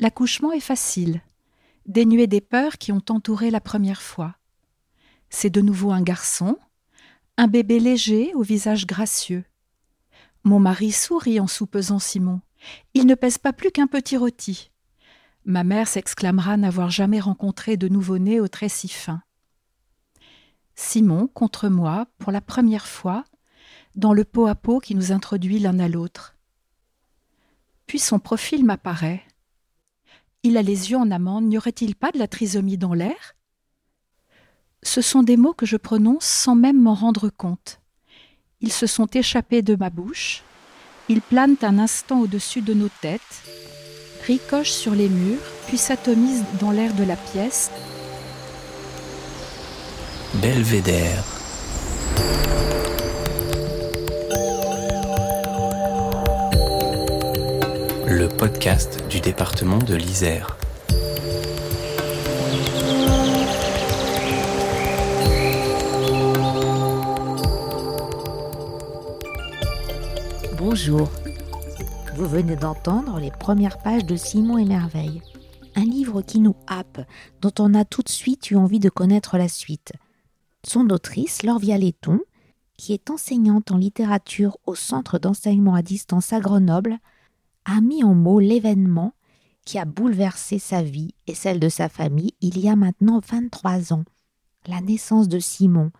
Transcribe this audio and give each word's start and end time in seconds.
L'accouchement 0.00 0.50
est 0.52 0.60
facile, 0.60 1.20
dénué 1.84 2.26
des 2.26 2.40
peurs 2.40 2.78
qui 2.78 2.90
ont 2.90 3.04
entouré 3.10 3.50
la 3.50 3.60
première 3.60 4.00
fois. 4.00 4.34
C'est 5.28 5.50
de 5.50 5.60
nouveau 5.60 5.92
un 5.92 6.00
garçon, 6.00 6.56
un 7.36 7.48
bébé 7.48 7.78
léger 7.78 8.32
au 8.34 8.40
visage 8.40 8.86
gracieux. 8.86 9.44
Mon 10.42 10.58
mari 10.58 10.90
sourit 10.90 11.38
en 11.38 11.46
soupesant 11.46 11.98
Simon. 11.98 12.40
Il 12.94 13.06
ne 13.06 13.14
pèse 13.14 13.36
pas 13.36 13.52
plus 13.52 13.70
qu'un 13.70 13.86
petit 13.86 14.16
rôti. 14.16 14.70
Ma 15.44 15.64
mère 15.64 15.86
s'exclamera 15.86 16.56
n'avoir 16.56 16.90
jamais 16.90 17.20
rencontré 17.20 17.76
de 17.76 17.88
nouveau-né 17.88 18.40
au 18.40 18.48
trait 18.48 18.70
si 18.70 18.88
fin. 18.88 19.22
Simon 20.74 21.28
contre 21.28 21.68
moi, 21.68 22.06
pour 22.16 22.32
la 22.32 22.40
première 22.40 22.86
fois, 22.86 23.26
dans 23.96 24.14
le 24.14 24.24
pot 24.24 24.46
à 24.46 24.54
pot 24.54 24.80
qui 24.80 24.94
nous 24.94 25.12
introduit 25.12 25.58
l'un 25.58 25.78
à 25.78 25.88
l'autre. 25.88 26.36
Puis 27.86 27.98
son 27.98 28.18
profil 28.18 28.64
m'apparaît. 28.64 29.22
Il 30.42 30.56
a 30.56 30.62
les 30.62 30.90
yeux 30.90 30.96
en 30.96 31.10
amande, 31.10 31.44
n'y 31.44 31.58
aurait-il 31.58 31.94
pas 31.94 32.12
de 32.12 32.18
la 32.18 32.26
trisomie 32.26 32.78
dans 32.78 32.94
l'air? 32.94 33.34
Ce 34.82 35.02
sont 35.02 35.22
des 35.22 35.36
mots 35.36 35.52
que 35.52 35.66
je 35.66 35.76
prononce 35.76 36.24
sans 36.24 36.54
même 36.54 36.80
m'en 36.80 36.94
rendre 36.94 37.28
compte. 37.28 37.80
Ils 38.62 38.72
se 38.72 38.86
sont 38.86 39.06
échappés 39.06 39.60
de 39.60 39.74
ma 39.74 39.90
bouche, 39.90 40.42
ils 41.10 41.20
planent 41.20 41.56
un 41.60 41.78
instant 41.78 42.20
au-dessus 42.20 42.62
de 42.62 42.72
nos 42.72 42.88
têtes, 42.88 43.20
ricochent 44.26 44.72
sur 44.72 44.94
les 44.94 45.08
murs, 45.08 45.40
puis 45.66 45.76
s'atomisent 45.76 46.44
dans 46.58 46.70
l'air 46.70 46.94
de 46.94 47.04
la 47.04 47.16
pièce. 47.16 47.70
Belvédère. 50.34 51.39
Du 59.08 59.20
département 59.20 59.78
de 59.78 59.94
l'Isère. 59.94 60.58
Bonjour. 70.58 71.08
Vous 72.16 72.26
venez 72.26 72.54
d'entendre 72.54 73.18
les 73.18 73.30
premières 73.30 73.78
pages 73.78 74.04
de 74.04 74.16
Simon 74.16 74.58
et 74.58 74.66
Merveille, 74.66 75.22
un 75.74 75.84
livre 75.84 76.20
qui 76.20 76.38
nous 76.38 76.54
happe, 76.66 77.00
dont 77.40 77.54
on 77.58 77.72
a 77.72 77.86
tout 77.86 78.02
de 78.02 78.10
suite 78.10 78.50
eu 78.50 78.56
envie 78.56 78.78
de 78.78 78.90
connaître 78.90 79.38
la 79.38 79.48
suite. 79.48 79.94
Son 80.66 80.90
autrice, 80.90 81.44
Laure 81.44 81.60
Vialetton, 81.60 82.20
qui 82.76 82.92
est 82.92 83.08
enseignante 83.08 83.70
en 83.70 83.78
littérature 83.78 84.58
au 84.66 84.74
Centre 84.74 85.18
d'enseignement 85.18 85.74
à 85.74 85.80
distance 85.80 86.34
à 86.34 86.40
Grenoble, 86.40 86.98
a 87.64 87.80
mis 87.80 88.02
en 88.04 88.14
mots 88.14 88.40
l'événement 88.40 89.14
qui 89.64 89.78
a 89.78 89.84
bouleversé 89.84 90.58
sa 90.58 90.82
vie 90.82 91.14
et 91.26 91.34
celle 91.34 91.60
de 91.60 91.68
sa 91.68 91.88
famille 91.88 92.34
il 92.40 92.58
y 92.58 92.68
a 92.68 92.76
maintenant 92.76 93.20
23 93.20 93.92
ans. 93.92 94.04
La 94.66 94.80
naissance 94.80 95.28
de 95.28 95.38
Simon, 95.38 95.90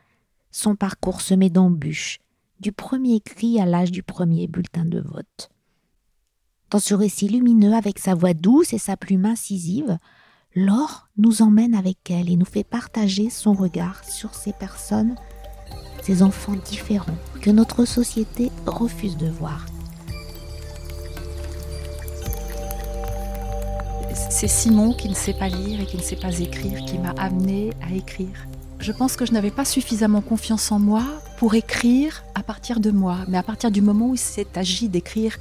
son 0.51 0.77
parcours 0.77 1.21
semé 1.21 1.51
d'embûches, 1.51 2.19
du 2.61 2.73
premier 2.73 3.21
cri 3.21 3.61
à 3.61 3.67
l'âge 3.67 3.91
du 3.91 4.03
premier 4.03 4.49
bulletin 4.49 4.85
de 4.85 5.01
vote. 5.01 5.51
Dans 6.71 6.79
ce 6.79 6.95
récit 6.95 7.29
lumineux, 7.29 7.75
avec 7.75 7.99
sa 7.99 8.15
voix 8.15 8.35
douce 8.35 8.73
et 8.73 8.79
sa 8.79 8.97
plume 8.97 9.27
incisive, 9.27 9.99
Laure 10.55 11.09
nous 11.17 11.43
emmène 11.43 11.75
avec 11.75 12.11
elle 12.11 12.31
et 12.31 12.37
nous 12.37 12.45
fait 12.45 12.65
partager 12.65 13.31
son 13.31 13.55
regard 13.55 14.05
sur 14.05 14.35
ces 14.35 14.53
personnes, 14.53 15.15
ces 16.03 16.23
enfants 16.23 16.57
différents 16.65 17.19
que 17.41 17.51
notre 17.51 17.85
société 17.85 18.51
refuse 18.67 19.17
de 19.17 19.29
voir. 19.29 19.67
C'est 24.15 24.49
Simon 24.49 24.93
qui 24.93 25.09
ne 25.09 25.15
sait 25.15 25.35
pas 25.35 25.49
lire 25.49 25.81
et 25.81 25.87
qui 25.87 25.97
ne 25.97 26.03
sait 26.03 26.17
pas 26.17 26.37
écrire 26.41 26.85
qui 26.85 26.99
m'a 26.99 27.11
amené 27.11 27.71
à 27.81 27.95
écrire. 27.95 28.47
Je 28.81 28.91
pense 28.91 29.15
que 29.17 29.25
je 29.25 29.33
n'avais 29.33 29.51
pas 29.51 29.65
suffisamment 29.65 30.21
confiance 30.21 30.73
en 30.73 30.79
moi 30.79 31.05
pour 31.39 31.55
écrire 31.55 32.25
à 32.35 32.43
partir 32.43 32.81
de 32.81 32.91
moi, 32.91 33.19
mais 33.29 33.39
à 33.39 33.43
partir 33.43 33.71
du 33.71 33.83
moment 33.83 34.09
où 34.09 34.15
il 34.15 34.19
s'est 34.19 34.47
agi 34.57 34.89
d'écrire 34.89 35.37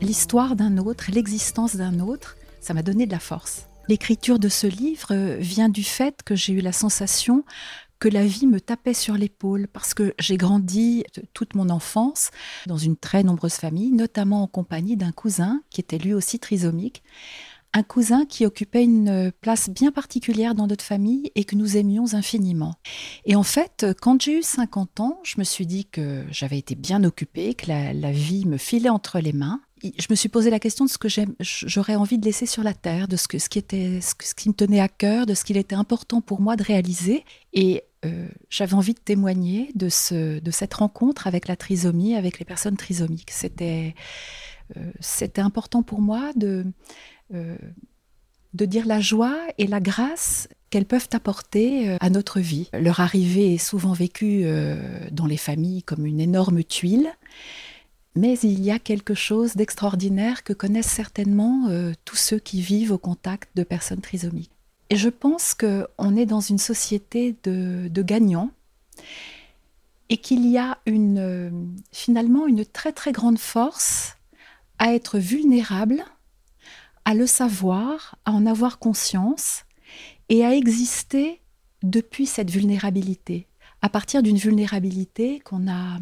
l'histoire 0.00 0.56
d'un 0.56 0.76
autre, 0.76 1.06
l'existence 1.10 1.76
d'un 1.76 2.00
autre, 2.00 2.36
ça 2.60 2.74
m'a 2.74 2.82
donné 2.82 3.06
de 3.06 3.12
la 3.12 3.18
force. 3.18 3.66
L'écriture 3.88 4.38
de 4.38 4.48
ce 4.48 4.66
livre 4.66 5.14
vient 5.38 5.68
du 5.68 5.84
fait 5.84 6.22
que 6.24 6.34
j'ai 6.34 6.52
eu 6.52 6.60
la 6.60 6.72
sensation 6.72 7.44
que 7.98 8.08
la 8.08 8.26
vie 8.26 8.46
me 8.46 8.60
tapait 8.60 8.94
sur 8.94 9.14
l'épaule 9.14 9.68
parce 9.72 9.94
que 9.94 10.12
j'ai 10.18 10.36
grandi 10.36 11.04
toute 11.32 11.54
mon 11.54 11.70
enfance 11.70 12.30
dans 12.66 12.76
une 12.76 12.96
très 12.96 13.22
nombreuse 13.22 13.54
famille, 13.54 13.90
notamment 13.90 14.42
en 14.42 14.46
compagnie 14.46 14.96
d'un 14.96 15.12
cousin 15.12 15.62
qui 15.70 15.80
était 15.80 15.98
lui 15.98 16.12
aussi 16.12 16.38
trisomique 16.38 17.02
un 17.72 17.82
cousin 17.82 18.24
qui 18.24 18.46
occupait 18.46 18.84
une 18.84 19.30
place 19.40 19.68
bien 19.68 19.92
particulière 19.92 20.54
dans 20.54 20.66
notre 20.66 20.84
famille 20.84 21.30
et 21.34 21.44
que 21.44 21.56
nous 21.56 21.76
aimions 21.76 22.14
infiniment. 22.14 22.74
Et 23.24 23.36
en 23.36 23.42
fait, 23.42 23.86
quand 24.00 24.20
j'ai 24.22 24.38
eu 24.38 24.42
50 24.42 25.00
ans, 25.00 25.20
je 25.24 25.34
me 25.38 25.44
suis 25.44 25.66
dit 25.66 25.84
que 25.84 26.24
j'avais 26.30 26.58
été 26.58 26.74
bien 26.74 27.04
occupée, 27.04 27.54
que 27.54 27.66
la, 27.68 28.12
vie 28.12 28.46
me 28.46 28.56
filait 28.56 28.88
entre 28.88 29.18
les 29.20 29.32
mains. 29.32 29.60
Je 29.82 30.06
me 30.08 30.14
suis 30.14 30.28
posé 30.28 30.48
la 30.48 30.58
question 30.58 30.86
de 30.86 30.90
ce 30.90 30.98
que 30.98 31.08
j'aurais 31.40 31.96
envie 31.96 32.18
de 32.18 32.24
laisser 32.24 32.46
sur 32.46 32.62
la 32.62 32.72
terre, 32.72 33.08
de 33.08 33.16
ce, 33.16 33.28
qui 33.28 33.58
était, 33.58 34.00
ce, 34.00 34.14
qui 34.34 34.48
me 34.48 34.54
tenait 34.54 34.80
à 34.80 34.88
cœur, 34.88 35.26
de 35.26 35.34
ce 35.34 35.44
qu'il 35.44 35.58
était 35.58 35.74
important 35.74 36.20
pour 36.20 36.40
moi 36.40 36.56
de 36.56 36.62
réaliser. 36.62 37.24
Et 37.52 37.82
euh, 38.04 38.28
j'avais 38.48 38.74
envie 38.74 38.94
de 38.94 39.00
témoigner 39.00 39.70
de, 39.74 39.88
de 40.40 40.50
cette 40.50 40.74
rencontre 40.74 41.26
avec 41.26 41.46
la 41.46 41.56
trisomie, 41.56 42.14
avec 42.14 42.38
les 42.38 42.44
personnes 42.44 42.76
trisomiques. 42.76 43.30
C'était 43.30 43.94
c'était 45.00 45.40
important 45.40 45.82
pour 45.82 46.00
moi 46.00 46.32
de 46.34 46.64
euh, 47.34 47.56
de 48.54 48.64
dire 48.64 48.86
la 48.86 49.00
joie 49.00 49.36
et 49.58 49.66
la 49.66 49.80
grâce 49.80 50.48
qu'elles 50.70 50.86
peuvent 50.86 51.08
apporter 51.12 51.90
euh, 51.90 51.96
à 52.00 52.08
notre 52.08 52.40
vie. 52.40 52.70
Leur 52.72 53.00
arrivée 53.00 53.52
est 53.52 53.58
souvent 53.58 53.92
vécue 53.92 54.42
euh, 54.44 54.80
dans 55.10 55.26
les 55.26 55.36
familles 55.36 55.82
comme 55.82 56.06
une 56.06 56.20
énorme 56.20 56.64
tuile, 56.64 57.10
mais 58.14 58.38
il 58.38 58.64
y 58.64 58.70
a 58.70 58.78
quelque 58.78 59.12
chose 59.12 59.56
d'extraordinaire 59.56 60.42
que 60.42 60.54
connaissent 60.54 60.86
certainement 60.86 61.68
tous 62.06 62.16
ceux 62.16 62.38
qui 62.38 62.62
vivent 62.62 62.92
au 62.92 62.98
contact 62.98 63.50
de 63.56 63.62
personnes 63.62 64.00
trisomiques. 64.00 64.52
Et 64.88 64.96
je 64.96 65.10
pense 65.10 65.52
qu'on 65.52 66.16
est 66.16 66.24
dans 66.24 66.40
une 66.40 66.56
société 66.56 67.36
de, 67.44 67.88
de 67.88 68.02
gagnants 68.02 68.50
et 70.08 70.16
qu'il 70.16 70.46
y 70.46 70.56
a 70.56 70.78
une, 70.86 71.74
finalement 71.92 72.46
une 72.46 72.64
très 72.64 72.92
très 72.92 73.12
grande 73.12 73.38
force 73.38 74.15
à 74.78 74.94
être 74.94 75.18
vulnérable 75.18 76.04
à 77.04 77.14
le 77.14 77.26
savoir, 77.26 78.16
à 78.24 78.32
en 78.32 78.46
avoir 78.46 78.78
conscience 78.78 79.64
et 80.28 80.44
à 80.44 80.54
exister 80.54 81.40
depuis 81.82 82.26
cette 82.26 82.50
vulnérabilité, 82.50 83.46
à 83.80 83.88
partir 83.88 84.22
d'une 84.22 84.36
vulnérabilité 84.36 85.38
qu'on 85.40 85.68
a, 85.70 85.98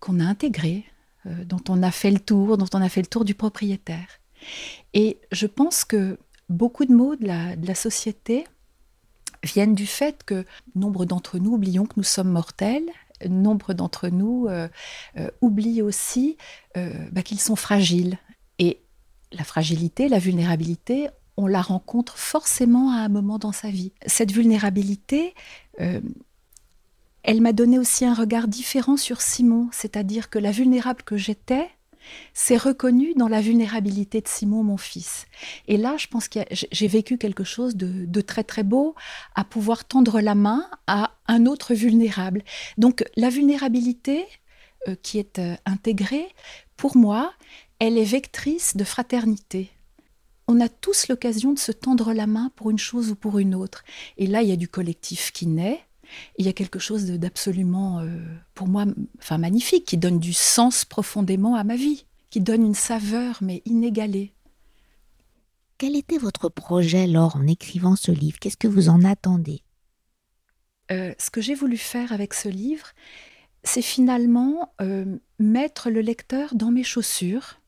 qu'on 0.00 0.18
a 0.18 0.24
intégrée, 0.24 0.86
euh, 1.26 1.44
dont 1.44 1.62
on 1.68 1.82
a 1.82 1.90
fait 1.90 2.10
le 2.10 2.20
tour, 2.20 2.56
dont 2.56 2.68
on 2.72 2.80
a 2.80 2.88
fait 2.88 3.02
le 3.02 3.06
tour 3.06 3.26
du 3.26 3.34
propriétaire. 3.34 4.08
Et 4.94 5.18
je 5.30 5.46
pense 5.46 5.84
que 5.84 6.18
beaucoup 6.48 6.86
de 6.86 6.94
mots 6.94 7.14
de 7.14 7.26
la, 7.26 7.54
de 7.56 7.66
la 7.66 7.74
société 7.74 8.46
viennent 9.44 9.74
du 9.74 9.86
fait 9.86 10.22
que 10.24 10.46
nombre 10.74 11.04
d'entre 11.04 11.38
nous 11.38 11.52
oublions 11.52 11.84
que 11.84 11.94
nous 11.98 12.02
sommes 12.02 12.30
mortels, 12.30 12.88
nombre 13.28 13.74
d'entre 13.74 14.08
nous 14.08 14.46
euh, 14.48 14.68
euh, 15.16 15.30
oublient 15.40 15.82
aussi 15.82 16.36
bah, 16.74 17.22
qu'ils 17.22 17.40
sont 17.40 17.56
fragiles. 17.56 18.18
Et 18.58 18.80
la 19.32 19.44
fragilité, 19.44 20.08
la 20.08 20.18
vulnérabilité, 20.18 21.08
on 21.36 21.46
la 21.46 21.62
rencontre 21.62 22.18
forcément 22.18 22.92
à 22.92 23.00
un 23.00 23.08
moment 23.08 23.38
dans 23.38 23.52
sa 23.52 23.70
vie. 23.70 23.92
Cette 24.06 24.32
vulnérabilité, 24.32 25.34
euh, 25.80 26.00
elle 27.22 27.40
m'a 27.40 27.52
donné 27.52 27.78
aussi 27.78 28.04
un 28.04 28.14
regard 28.14 28.48
différent 28.48 28.96
sur 28.96 29.20
Simon, 29.20 29.68
c'est-à-dire 29.72 30.28
que 30.28 30.38
la 30.38 30.50
vulnérable 30.50 31.02
que 31.02 31.16
j'étais 31.16 31.68
s'est 32.34 32.56
reconnue 32.56 33.14
dans 33.14 33.28
la 33.28 33.40
vulnérabilité 33.40 34.20
de 34.20 34.28
Simon, 34.28 34.62
mon 34.62 34.76
fils. 34.76 35.26
Et 35.68 35.76
là, 35.76 35.96
je 35.96 36.06
pense 36.06 36.28
que 36.28 36.40
j'ai 36.50 36.88
vécu 36.88 37.18
quelque 37.18 37.44
chose 37.44 37.76
de, 37.76 38.20
très 38.20 38.44
très 38.44 38.62
beau, 38.62 38.94
à 39.34 39.44
pouvoir 39.44 39.84
tendre 39.84 40.20
la 40.20 40.34
main 40.34 40.68
à 40.86 41.12
un 41.26 41.46
autre 41.46 41.74
vulnérable. 41.74 42.42
Donc 42.78 43.04
la 43.16 43.30
vulnérabilité 43.30 44.26
euh, 44.88 44.94
qui 45.02 45.18
est 45.18 45.38
euh, 45.38 45.54
intégrée, 45.66 46.28
pour 46.76 46.96
moi, 46.96 47.32
elle 47.78 47.98
est 47.98 48.04
vectrice 48.04 48.76
de 48.76 48.84
fraternité. 48.84 49.70
On 50.48 50.60
a 50.60 50.68
tous 50.68 51.08
l'occasion 51.08 51.52
de 51.52 51.58
se 51.58 51.72
tendre 51.72 52.12
la 52.12 52.26
main 52.26 52.50
pour 52.56 52.70
une 52.70 52.78
chose 52.78 53.10
ou 53.10 53.14
pour 53.14 53.38
une 53.38 53.54
autre. 53.54 53.84
Et 54.18 54.26
là, 54.26 54.42
il 54.42 54.48
y 54.48 54.52
a 54.52 54.56
du 54.56 54.68
collectif 54.68 55.32
qui 55.32 55.46
naît. 55.46 55.80
Il 56.38 56.46
y 56.46 56.48
a 56.48 56.52
quelque 56.52 56.78
chose 56.78 57.06
d'absolument, 57.06 58.00
euh, 58.00 58.18
pour 58.54 58.68
moi, 58.68 58.84
enfin 59.18 59.38
magnifique, 59.38 59.84
qui 59.84 59.96
donne 59.96 60.18
du 60.18 60.32
sens 60.32 60.84
profondément 60.84 61.54
à 61.54 61.64
ma 61.64 61.76
vie, 61.76 62.06
qui 62.30 62.40
donne 62.40 62.64
une 62.64 62.74
saveur 62.74 63.38
mais 63.40 63.62
inégalée. 63.64 64.32
Quel 65.78 65.96
était 65.96 66.18
votre 66.18 66.48
projet, 66.48 67.06
Laure, 67.06 67.36
en 67.36 67.46
écrivant 67.46 67.96
ce 67.96 68.12
livre? 68.12 68.38
Qu'est-ce 68.38 68.56
que 68.56 68.68
vous 68.68 68.88
en 68.88 69.04
attendez? 69.04 69.62
Euh, 70.90 71.12
Ce 71.18 71.30
que 71.30 71.40
j'ai 71.40 71.54
voulu 71.54 71.76
faire 71.76 72.12
avec 72.12 72.34
ce 72.34 72.48
livre, 72.48 72.86
c'est 73.64 73.82
finalement 73.82 74.72
euh, 74.80 75.18
mettre 75.38 75.90
le 75.90 76.00
lecteur 76.00 76.54
dans 76.54 76.70
mes 76.70 76.84
chaussures, 76.84 77.60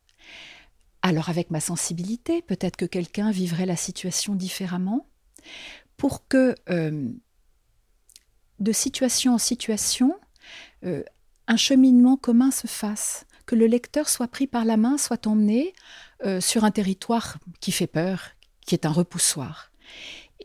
alors 1.03 1.29
avec 1.29 1.51
ma 1.51 1.61
sensibilité, 1.61 2.41
peut-être 2.43 2.77
que 2.77 2.85
quelqu'un 2.85 3.31
vivrait 3.31 3.67
la 3.67 3.77
situation 3.77 4.35
différemment, 4.35 5.07
pour 5.97 6.27
que 6.27 6.55
euh, 6.71 7.09
de 8.65 8.73
situation 8.73 9.35
en 9.35 9.39
situation, 9.39 10.17
euh, 10.85 11.05
un 11.47 11.57
cheminement 11.57 12.17
commun 12.17 12.51
se 12.51 12.67
fasse, 12.67 13.27
que 13.47 13.55
le 13.55 13.67
lecteur 13.67 14.09
soit 14.09 14.27
pris 14.27 14.47
par 14.47 14.65
la 14.65 14.77
main, 14.77 14.99
soit 14.99 15.27
emmené 15.27 15.75
euh, 16.25 16.41
sur 16.41 16.65
un 16.65 16.71
territoire 16.71 17.37
qui 17.61 17.71
fait 17.71 17.87
peur, 17.87 18.31
qui 18.67 18.75
est 18.75 18.87
un 18.87 18.91
repoussoir. 18.91 19.71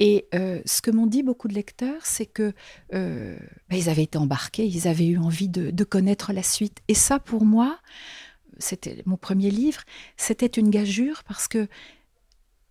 Et 0.01 0.27
euh, 0.35 0.61
ce 0.65 0.81
que 0.81 0.91
m'ont 0.91 1.07
dit 1.07 1.23
beaucoup 1.23 1.47
de 1.47 1.53
lecteurs, 1.53 2.05
c'est 2.05 2.25
que 2.25 2.53
bah, 2.91 3.75
ils 3.75 3.89
avaient 3.89 4.03
été 4.03 4.17
embarqués, 4.17 4.65
ils 4.65 4.87
avaient 4.87 5.07
eu 5.07 5.17
envie 5.17 5.49
de, 5.49 5.83
connaître 5.83 6.31
la 6.31 6.43
suite. 6.43 6.79
Et 6.87 6.93
ça, 6.93 7.19
pour 7.19 7.43
moi, 7.43 7.79
c'était 8.59 9.01
mon 9.05 9.17
premier 9.17 9.49
livre, 9.49 9.81
c'était 10.15 10.45
une 10.45 10.69
gageure 10.69 11.23
parce 11.23 11.47
que 11.47 11.67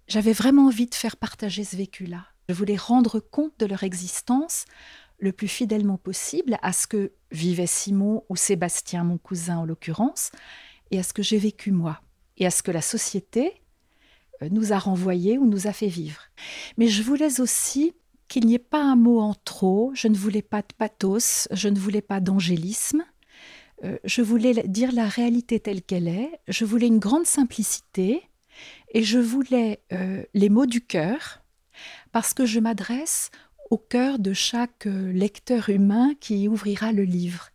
j'avais 0.07 0.33
vraiment 0.33 0.67
envie 0.67 0.87
de 0.87 0.95
faire 0.95 1.17
partager 1.17 1.65
ce 1.65 1.77
vécu-là. 1.77 2.27
Je 2.49 2.55
voulais 2.55 2.77
rendre 2.77 3.21
compte 3.21 3.53
de 3.59 3.67
leur 3.67 3.83
existence 3.83 4.65
le 5.19 5.33
plus 5.33 5.49
fidèlement 5.49 5.99
possible 5.99 6.59
à 6.63 6.73
ce 6.73 6.87
que 6.87 7.13
vivait 7.31 7.67
Simon 7.67 8.25
ou 8.29 8.37
Sébastien, 8.37 9.05
mon 9.05 9.19
cousin 9.19 9.59
en 9.59 9.65
l'occurrence, 9.65 10.31
et 10.91 10.99
à 10.99 11.03
ce 11.03 11.13
que 11.13 11.23
j'ai 11.23 11.39
vécu 11.39 11.73
moi, 11.73 12.01
et 12.37 12.47
à 12.47 12.51
ce 12.51 12.63
que 12.63 12.71
la 12.71 12.83
société 12.83 13.53
euh, 14.43 14.49
nous 14.51 14.73
a 14.73 14.79
renvoyé 14.79 15.39
ou 15.39 15.47
nous 15.47 15.67
a 15.67 15.73
fait 15.73 15.89
vivre. 15.89 16.23
Mais 16.77 16.89
je 16.89 17.03
voulais 17.03 17.41
aussi 17.41 17.95
qu'il 18.29 18.47
n'y 18.47 18.55
ait 18.55 18.59
pas 18.59 18.83
un 18.83 18.97
mot 18.97 19.21
en 19.21 19.35
trop, 19.35 19.91
je 19.95 20.09
ne 20.09 20.17
voulais 20.17 20.43
pas 20.43 20.63
de 20.63 20.73
pathos, 20.77 21.49
je 21.51 21.69
ne 21.69 21.79
voulais 21.79 22.03
pas 22.03 22.21
d'angélisme, 22.21 23.05
euh, 23.85 23.99
je 24.05 24.23
voulais 24.23 24.55
dire 24.67 24.93
la 24.93 25.09
réalité 25.09 25.61
telle 25.61 25.83
qu'elle 25.83 26.09
est, 26.09 26.41
je 26.47 26.65
voulais 26.65 26.87
une 26.87 26.99
grande 26.99 27.27
simplicité, 27.27 28.23
et 28.93 29.03
je 29.03 29.19
voulais 29.19 29.81
euh, 29.93 30.23
les 30.35 30.49
mots 30.49 30.67
du 30.67 30.81
cœur, 30.81 31.43
parce 32.13 32.35
que 32.35 32.47
je 32.47 32.61
m'adresse 32.61 33.31
au 33.71 33.79
cœur 33.79 34.19
de 34.19 34.33
chaque 34.33 34.87
lecteur 34.87 35.69
humain 35.69 36.13
qui 36.21 36.49
ouvrira 36.49 36.93
le 36.93 37.05
livre. 37.05 37.51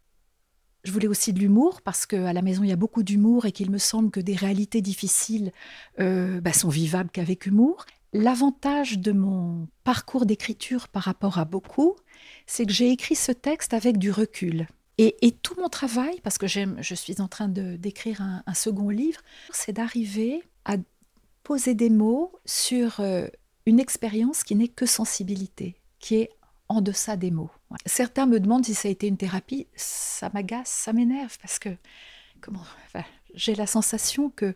Je 0.84 0.92
voulais 0.92 1.08
aussi 1.08 1.32
de 1.32 1.40
l'humour 1.40 1.82
parce 1.82 2.06
qu'à 2.06 2.34
la 2.34 2.42
maison 2.42 2.64
il 2.64 2.70
y 2.70 2.74
a 2.74 2.78
beaucoup 2.78 3.04
d'humour 3.04 3.46
et 3.46 3.54
qu'il 3.54 3.72
me 3.72 3.78
semble 3.78 4.12
que 4.12 4.20
des 4.20 4.36
réalités 4.36 4.82
difficiles 4.82 5.52
euh, 6.00 6.42
bah, 6.42 6.52
sont 6.52 6.70
vivables 6.70 7.10
qu'avec 7.10 7.46
humour. 7.46 7.86
L'avantage 8.12 9.00
de 9.00 9.12
mon 9.12 9.68
parcours 9.84 10.26
d'écriture 10.26 10.88
par 10.90 11.04
rapport 11.04 11.40
à 11.40 11.46
beaucoup, 11.46 11.96
c'est 12.46 12.66
que 12.66 12.74
j'ai 12.74 12.92
écrit 12.92 13.16
ce 13.16 13.32
texte 13.32 13.74
avec 13.74 13.98
du 13.98 14.12
recul. 14.12 14.68
Et, 15.00 15.32
tout 15.42 15.56
mon 15.60 15.70
travail, 15.70 16.20
parce 16.22 16.38
que 16.38 16.46
je 16.46 16.96
suis 16.96 17.20
en 17.20 17.28
train 17.28 17.48
d'écrire 17.48 18.22
un, 18.22 18.54
second 18.54 18.90
livre, 18.90 19.22
c'est 19.52 19.74
d'arriver 19.74 20.44
à 20.66 20.76
poser 21.42 21.74
des 21.74 21.90
mots 21.90 22.32
sur 22.46 23.00
euh, 23.00 23.28
une 23.66 23.80
expérience 23.80 24.44
qui 24.44 24.56
n'est 24.56 24.68
que 24.68 24.86
sensibilité, 24.86 25.76
qui 26.04 26.16
est 26.16 26.32
en 26.68 26.82
deçà 26.82 27.16
des 27.16 27.32
mots. 27.32 27.50
Certains 27.86 28.26
me 28.26 28.42
demandent 28.42 28.66
si 28.66 28.74
ça 28.74 28.90
a 28.90 28.92
été 28.92 29.08
une 29.08 29.16
thérapie. 29.16 29.68
Ça 29.78 30.30
m'agace, 30.34 30.68
ça 30.68 30.92
m'énerve 30.92 31.38
parce 31.40 31.60
que 31.60 31.70
comment 32.42 32.64
j'ai 33.36 33.56
la 33.56 33.68
sensation 33.68 34.30
que 34.30 34.54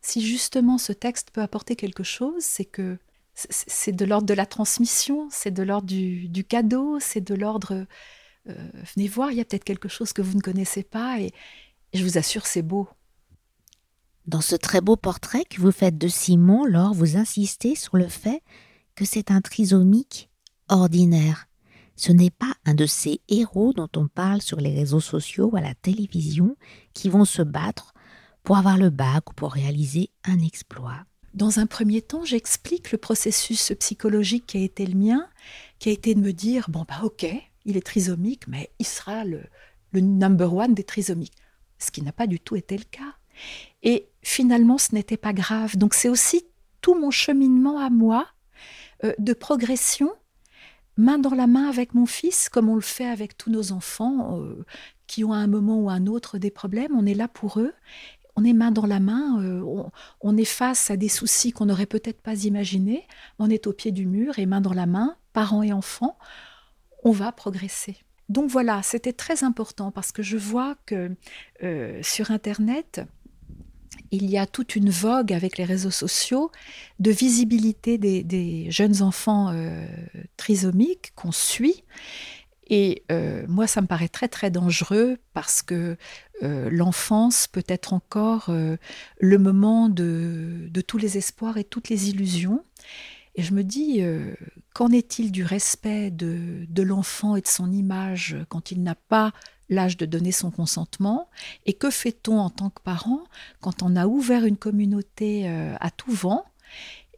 si 0.00 0.24
justement 0.24 0.78
ce 0.78 0.92
texte 0.92 1.32
peut 1.32 1.42
apporter 1.42 1.74
quelque 1.74 2.04
chose, 2.04 2.40
c'est 2.40 2.64
que 2.64 2.98
c'est 3.34 3.90
de 3.90 4.04
l'ordre 4.04 4.28
de 4.28 4.34
la 4.34 4.46
transmission, 4.46 5.26
c'est 5.28 5.50
de 5.50 5.64
l'ordre 5.64 5.88
du, 5.88 6.44
cadeau, 6.44 7.00
c'est 7.00 7.20
de 7.20 7.34
l'ordre 7.34 7.84
euh, 8.48 8.70
venez 8.94 9.08
voir, 9.08 9.32
il 9.32 9.38
y 9.38 9.40
a 9.40 9.44
peut-être 9.44 9.64
quelque 9.64 9.88
chose 9.88 10.12
que 10.12 10.22
vous 10.22 10.36
ne 10.36 10.40
connaissez 10.40 10.84
pas 10.84 11.18
et, 11.18 11.32
et 11.92 11.98
je 11.98 12.04
vous 12.04 12.16
assure, 12.16 12.46
c'est 12.46 12.62
beau. 12.62 12.88
Dans 14.26 14.40
ce 14.40 14.54
très 14.54 14.80
beau 14.80 14.94
portrait 14.94 15.44
que 15.46 15.60
vous 15.60 15.72
faites 15.72 15.98
de 15.98 16.06
Simon, 16.06 16.64
Laure, 16.64 16.94
vous 16.94 17.16
insistez 17.16 17.74
sur 17.74 17.96
le 17.96 18.06
fait 18.06 18.40
que 18.94 19.04
c'est 19.04 19.32
un 19.32 19.40
trisomique 19.40 20.30
ordinaire. 20.68 21.46
Ce 21.96 22.12
n'est 22.12 22.30
pas 22.30 22.54
un 22.64 22.74
de 22.74 22.86
ces 22.86 23.20
héros 23.28 23.72
dont 23.72 23.88
on 23.96 24.08
parle 24.08 24.42
sur 24.42 24.60
les 24.60 24.74
réseaux 24.74 25.00
sociaux 25.00 25.50
ou 25.52 25.56
à 25.56 25.60
la 25.60 25.74
télévision 25.74 26.56
qui 26.92 27.08
vont 27.08 27.24
se 27.24 27.42
battre 27.42 27.94
pour 28.42 28.56
avoir 28.56 28.76
le 28.76 28.90
bac 28.90 29.30
ou 29.30 29.34
pour 29.34 29.52
réaliser 29.52 30.10
un 30.24 30.38
exploit. 30.40 31.04
Dans 31.34 31.58
un 31.58 31.66
premier 31.66 32.02
temps, 32.02 32.24
j'explique 32.24 32.92
le 32.92 32.98
processus 32.98 33.72
psychologique 33.80 34.46
qui 34.46 34.58
a 34.58 34.60
été 34.60 34.86
le 34.86 34.96
mien, 34.96 35.28
qui 35.78 35.88
a 35.88 35.92
été 35.92 36.14
de 36.14 36.20
me 36.20 36.32
dire 36.32 36.68
bon 36.68 36.84
bah 36.86 37.00
ok, 37.02 37.26
il 37.64 37.76
est 37.76 37.86
trisomique, 37.86 38.46
mais 38.46 38.70
il 38.78 38.86
sera 38.86 39.24
le, 39.24 39.42
number 39.92 40.52
one 40.52 40.74
des 40.74 40.84
trisomiques, 40.84 41.36
ce 41.78 41.90
qui 41.90 42.02
n'a 42.02 42.12
pas 42.12 42.26
du 42.26 42.40
tout 42.40 42.56
été 42.56 42.76
le 42.76 42.84
cas. 42.84 43.14
Et 43.82 44.08
finalement, 44.22 44.78
ce 44.78 44.94
n'était 44.94 45.16
pas 45.16 45.32
grave. 45.32 45.76
Donc 45.76 45.94
c'est 45.94 46.08
aussi 46.08 46.46
tout 46.80 46.94
mon 46.94 47.10
cheminement 47.10 47.78
à 47.78 47.90
moi 47.90 48.26
euh, 49.04 49.12
de 49.18 49.32
progression 49.32 50.12
main 50.96 51.18
dans 51.18 51.34
la 51.34 51.46
main 51.46 51.68
avec 51.68 51.94
mon 51.94 52.06
fils, 52.06 52.48
comme 52.48 52.68
on 52.68 52.74
le 52.74 52.80
fait 52.80 53.06
avec 53.06 53.36
tous 53.36 53.50
nos 53.50 53.72
enfants 53.72 54.40
euh, 54.40 54.64
qui 55.06 55.24
ont 55.24 55.32
à 55.32 55.38
un 55.38 55.46
moment 55.46 55.80
ou 55.80 55.90
à 55.90 55.94
un 55.94 56.06
autre 56.06 56.38
des 56.38 56.50
problèmes. 56.50 56.92
On 56.96 57.06
est 57.06 57.14
là 57.14 57.28
pour 57.28 57.60
eux. 57.60 57.72
On 58.36 58.44
est 58.44 58.52
main 58.52 58.72
dans 58.72 58.86
la 58.86 58.98
main, 58.98 59.40
euh, 59.44 59.84
on, 60.20 60.36
est 60.36 60.44
face 60.44 60.90
à 60.90 60.96
des 60.96 61.08
soucis 61.08 61.52
qu'on 61.52 61.66
n'aurait 61.66 61.86
peut-être 61.86 62.20
pas 62.20 62.44
imaginés. 62.44 63.06
On 63.38 63.48
est 63.48 63.68
au 63.68 63.72
pied 63.72 63.92
du 63.92 64.06
mur 64.06 64.40
et 64.40 64.46
main 64.46 64.60
dans 64.60 64.72
la 64.72 64.86
main, 64.86 65.16
parents 65.32 65.62
et 65.62 65.72
enfants, 65.72 66.18
on 67.04 67.12
va 67.12 67.30
progresser. 67.30 67.96
Donc 68.28 68.50
voilà, 68.50 68.82
c'était 68.82 69.12
très 69.12 69.44
important 69.44 69.92
parce 69.92 70.10
que 70.10 70.22
je 70.22 70.36
vois 70.36 70.76
que 70.86 71.14
euh, 71.62 72.00
sur 72.02 72.32
Internet, 72.32 73.02
il 74.14 74.30
y 74.30 74.38
a 74.38 74.46
toute 74.46 74.76
une 74.76 74.90
vogue 74.90 75.32
avec 75.32 75.58
les 75.58 75.64
réseaux 75.64 75.90
sociaux 75.90 76.50
de 77.00 77.10
visibilité 77.10 77.98
des, 77.98 78.70
jeunes 78.70 79.02
enfants 79.02 79.50
euh, 79.52 79.86
trisomiques 80.36 81.12
qu'on 81.14 81.32
suit. 81.32 81.84
Et 82.68 83.04
euh, 83.12 83.44
moi, 83.46 83.66
ça 83.66 83.82
me 83.82 83.86
paraît 83.86 84.08
très 84.08 84.28
très 84.28 84.50
dangereux 84.50 85.18
parce 85.34 85.60
que 85.60 85.96
euh, 86.42 86.70
l'enfance 86.70 87.46
peut 87.46 87.64
être 87.68 87.92
encore 87.92 88.50
le 88.50 89.38
moment 89.38 89.88
de, 89.88 90.70
tous 90.86 90.98
les 90.98 91.18
espoirs 91.18 91.58
et 91.58 91.64
toutes 91.64 91.88
les 91.88 92.08
illusions. 92.10 92.64
Et 93.36 93.42
je 93.42 93.52
me 93.52 93.64
dis, 93.64 94.00
qu'en 94.74 94.90
est-il 94.90 95.32
du 95.32 95.42
respect 95.42 96.10
de 96.10 96.82
l'enfant 96.82 97.36
et 97.36 97.40
de 97.40 97.48
son 97.48 97.72
image 97.72 98.36
quand 98.48 98.70
il 98.70 98.82
n'a 98.82 98.94
pas 98.94 99.32
l'âge 99.68 99.96
de 99.96 100.06
donner 100.06 100.32
son 100.32 100.50
consentement 100.50 101.28
et 101.66 101.72
que 101.72 101.90
fait-on 101.90 102.38
en 102.38 102.50
tant 102.50 102.70
que 102.70 102.82
parent 102.82 103.24
quand 103.60 103.82
on 103.82 103.96
a 103.96 104.06
ouvert 104.06 104.44
une 104.44 104.56
communauté 104.56 105.48
euh, 105.48 105.74
à 105.80 105.90
tout 105.90 106.12
vent 106.12 106.44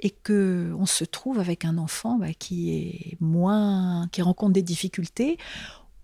et 0.00 0.10
que 0.10 0.74
on 0.78 0.86
se 0.86 1.04
trouve 1.04 1.38
avec 1.38 1.64
un 1.64 1.78
enfant 1.78 2.18
bah, 2.18 2.32
qui 2.34 2.74
est 2.74 3.16
moins 3.20 4.08
qui 4.12 4.22
rencontre 4.22 4.52
des 4.52 4.62
difficultés 4.62 5.38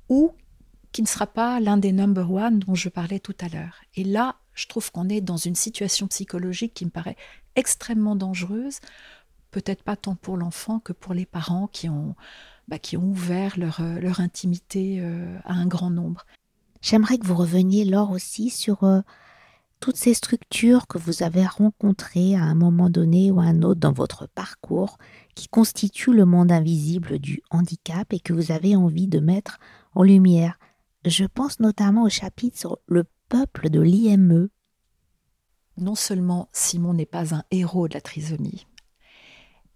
ou 0.09 0.33
qui 0.93 1.03
ne 1.03 1.07
sera 1.07 1.27
pas 1.27 1.61
l'un 1.61 1.77
des 1.77 1.93
number 1.93 2.31
one 2.31 2.59
dont 2.59 2.75
je 2.75 2.89
parlais 2.91 3.19
tout 3.19 3.37
à 3.41 3.49
l'heure. 3.49 3.81
Et 3.95 4.05
là, 4.05 4.37
je 4.53 4.67
trouve 4.67 4.93
qu'on 4.93 5.09
est 5.09 5.23
dans 5.23 5.39
une 5.39 5.55
situation 5.55 6.07
psychologique 6.07 6.75
qui 6.75 6.85
me 6.85 6.91
paraît 6.91 7.17
extrêmement 7.57 8.15
dangereuse, 8.15 8.81
peut-être 9.51 9.83
pas 9.83 9.97
tant 9.97 10.15
pour 10.15 10.37
l'enfant 10.37 10.81
que 10.81 10.93
pour 10.93 11.15
les 11.15 11.25
parents 11.25 11.67
qui 11.67 11.89
ont 11.89 12.15
bah, 12.69 12.79
qui 12.79 12.97
ont 12.97 13.05
ouvert 13.05 13.59
leur, 13.59 13.81
euh, 13.81 13.99
leur 13.99 14.21
intimité 14.21 14.99
euh, 15.01 15.37
à 15.45 15.55
un 15.55 15.67
grand 15.67 15.91
nombre. 15.91 16.25
J'aimerais 16.83 17.17
que 17.17 17.27
vous 17.27 17.37
reveniez, 17.37 17.85
Laure, 17.85 18.11
aussi 18.11 18.51
sur 18.51 18.83
euh, 18.83 19.01
toutes 19.79 19.97
ces 19.97 20.15
structures 20.15 20.89
que 20.89 20.99
vous 20.99 21.23
avez 21.23 21.47
rencontrées 21.47 22.35
à 22.35 22.43
un 22.43 22.57
moment 22.57 22.91
donné 22.91 23.31
ou 23.31 23.39
à 23.41 23.45
un 23.45 23.63
autre 23.63 23.81
dans 23.81 23.93
votre 23.93 24.27
parcours, 24.27 24.99
qui 25.37 25.47
constituent 25.47 26.13
le 26.13 26.25
monde 26.25 26.51
invisible 26.51 27.21
du 27.21 27.41
handicap 27.51 28.13
et 28.13 28.19
que 28.19 28.33
vous 28.33 28.51
avez 28.51 28.75
envie 28.75 29.07
de 29.07 29.21
mettre 29.21 29.59
en 29.95 30.03
lumière. 30.03 30.59
Je 31.05 31.25
pense 31.25 31.61
notamment 31.61 32.03
au 32.03 32.09
chapitre 32.09 32.59
sur 32.59 32.79
le 32.87 33.05
peuple 33.29 33.71
de 33.71 33.81
l'IME. 33.81 34.49
Non 35.79 35.95
seulement 35.95 36.49
Simon 36.53 36.95
n'est 36.95 37.07
pas 37.07 37.33
un 37.35 37.45
héros 37.53 37.87
de 37.87 37.95
la 37.95 38.01
trisomie, 38.01 38.67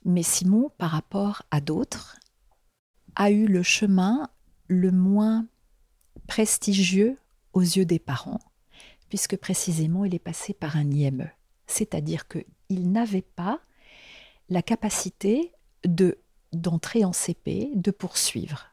mais 0.04 0.24
Simon, 0.24 0.70
par 0.76 0.90
rapport 0.90 1.42
à 1.52 1.60
d'autres, 1.60 2.16
a 3.14 3.30
eu 3.30 3.46
le 3.46 3.62
chemin 3.62 4.28
le 4.68 4.90
moins 4.90 5.46
prestigieux 6.26 7.18
aux 7.52 7.62
yeux 7.62 7.84
des 7.84 7.98
parents, 7.98 8.40
puisque 9.08 9.36
précisément 9.36 10.04
il 10.04 10.14
est 10.14 10.20
passé 10.20 10.52
par 10.54 10.76
un 10.76 10.90
IME. 10.90 11.30
C'est-à-dire 11.66 12.26
qu'il 12.28 12.92
n'avait 12.92 13.22
pas 13.22 13.60
la 14.48 14.62
capacité 14.62 15.52
de 15.84 16.18
d'entrer 16.52 17.04
en 17.04 17.12
CP, 17.12 17.70
de 17.74 17.90
poursuivre. 17.90 18.70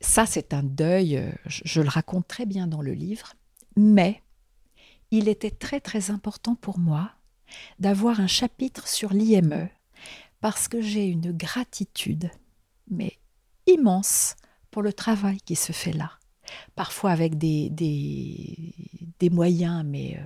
Ça, 0.00 0.26
c'est 0.26 0.54
un 0.54 0.62
deuil, 0.62 1.16
euh, 1.16 1.32
je, 1.46 1.80
le 1.80 1.88
raconte 1.88 2.28
très 2.28 2.46
bien 2.46 2.68
dans 2.68 2.82
le 2.82 2.92
livre, 2.92 3.34
mais 3.76 4.22
il 5.10 5.28
était 5.28 5.50
très 5.50 5.80
très 5.80 6.10
important 6.10 6.54
pour 6.54 6.78
moi 6.78 7.10
d'avoir 7.80 8.20
un 8.20 8.26
chapitre 8.26 8.86
sur 8.86 9.12
l'IME, 9.12 9.68
parce 10.40 10.68
que 10.68 10.80
j'ai 10.80 11.06
une 11.06 11.32
gratitude 11.32 12.30
mais 12.90 13.18
immense 13.66 14.36
pour 14.70 14.82
le 14.82 14.92
travail 14.92 15.38
qui 15.38 15.56
se 15.56 15.72
fait 15.72 15.92
là. 15.92 16.12
Parfois 16.74 17.10
avec 17.10 17.36
des, 17.36 18.72
moyens, 19.30 19.84
mais 19.84 20.16
euh, 20.16 20.22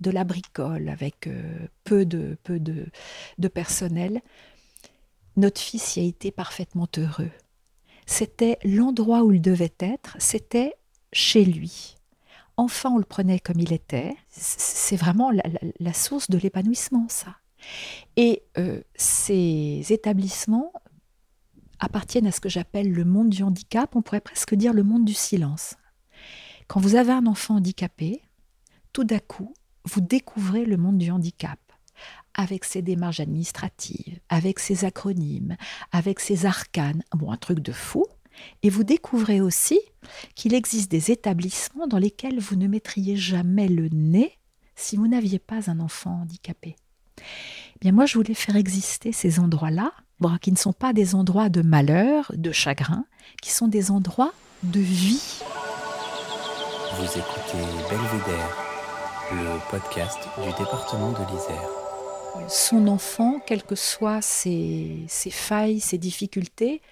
de 0.00 0.10
la 0.10 0.24
bricole, 0.24 0.88
avec 0.88 1.26
euh, 1.26 1.66
peu, 1.84 2.06
de 2.06 3.48
personnel, 3.48 4.22
notre 5.36 5.60
fils 5.60 5.96
y 5.96 6.00
a 6.00 6.02
été 6.02 6.30
parfaitement 6.30 6.88
heureux. 6.96 7.30
C'était 8.06 8.58
l'endroit 8.64 9.22
où 9.22 9.32
il 9.32 9.42
devait 9.42 9.74
être, 9.78 10.16
c'était 10.18 10.74
chez 11.12 11.44
lui. 11.44 11.96
Enfin, 12.56 12.90
on 12.90 12.98
le 12.98 13.04
prenait 13.04 13.38
comme 13.38 13.60
il 13.60 13.72
était. 13.72 14.16
C'est 14.30 14.96
vraiment 14.96 15.30
la, 15.30 15.92
source 15.92 16.28
de 16.28 16.38
l'épanouissement, 16.38 17.06
ça. 17.08 17.36
Et 18.16 18.42
euh, 18.56 18.80
ces 18.96 19.84
établissements 19.90 20.72
appartiennent 21.80 22.26
à 22.26 22.32
ce 22.32 22.40
que 22.40 22.48
j'appelle 22.48 22.92
le 22.92 23.04
monde 23.04 23.30
du 23.30 23.42
handicap, 23.42 23.94
on 23.94 24.02
pourrait 24.02 24.20
presque 24.20 24.54
dire 24.54 24.72
le 24.72 24.82
monde 24.82 25.04
du 25.04 25.14
silence. 25.14 25.74
Quand 26.66 26.80
vous 26.80 26.96
avez 26.96 27.12
un 27.12 27.26
enfant 27.26 27.56
handicapé, 27.56 28.22
tout 28.92 29.04
d'un 29.04 29.20
coup, 29.20 29.54
vous 29.84 30.00
découvrez 30.00 30.64
le 30.64 30.76
monde 30.76 30.98
du 30.98 31.10
handicap 31.10 31.58
avec 32.34 32.64
ses 32.64 32.82
démarches 32.82 33.20
administratives, 33.20 34.20
avec 34.28 34.60
ses 34.60 34.84
acronymes, 34.84 35.56
avec 35.90 36.20
ses 36.20 36.46
arcanes, 36.46 37.02
bon, 37.12 37.32
un 37.32 37.36
truc 37.36 37.60
de 37.60 37.72
fou. 37.72 38.06
Et 38.62 38.70
vous 38.70 38.84
découvrez 38.84 39.40
aussi 39.40 39.80
qu'il 40.36 40.54
existe 40.54 40.90
des 40.90 41.10
établissements 41.10 41.88
dans 41.88 41.98
lesquels 41.98 42.38
vous 42.38 42.54
ne 42.54 42.68
mettriez 42.68 43.16
jamais 43.16 43.66
le 43.66 43.88
nez 43.88 44.38
si 44.76 44.96
vous 44.96 45.08
n'aviez 45.08 45.40
pas 45.40 45.68
un 45.68 45.80
enfant 45.80 46.20
handicapé. 46.22 46.76
Eh 47.18 47.78
bien 47.80 47.90
moi, 47.90 48.06
je 48.06 48.14
voulais 48.14 48.34
faire 48.34 48.54
exister 48.54 49.10
ces 49.10 49.40
endroits-là, 49.40 49.92
qui 50.40 50.52
ne 50.52 50.56
sont 50.56 50.72
pas 50.72 50.92
des 50.92 51.14
endroits 51.14 51.48
de 51.48 51.62
malheur, 51.62 52.32
de 52.34 52.52
chagrin, 52.52 53.04
qui 53.42 53.50
sont 53.50 53.68
des 53.68 53.90
endroits 53.90 54.32
de 54.62 54.80
vie. 54.80 55.40
Vous 56.96 57.04
écoutez 57.04 57.64
Belvédère, 57.88 58.56
le 59.32 59.70
podcast 59.70 60.18
du 60.42 60.48
département 60.50 61.12
de 61.12 61.32
l'Isère 61.32 61.78
son 62.46 62.86
enfant, 62.86 63.40
quelles 63.44 63.62
que 63.62 63.74
soient 63.74 64.22
ses, 64.22 65.06
failles, 65.08 65.80
ses 65.80 65.98
difficultés, 65.98 66.82